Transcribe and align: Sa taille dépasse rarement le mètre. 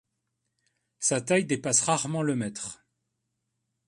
Sa 0.97 1.21
taille 1.21 1.45
dépasse 1.45 1.81
rarement 1.81 2.23
le 2.23 2.35
mètre. 2.35 2.83